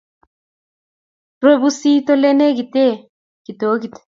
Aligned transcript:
Rue 1.43 1.55
pusit 1.61 2.05
ole 2.13 2.29
negitee 2.39 2.93
kitokit 3.43 3.95